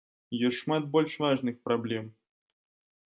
[0.47, 2.11] Ёсць шмат больш важных праблем.